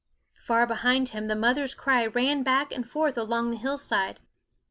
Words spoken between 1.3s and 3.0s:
mother's cry ran back and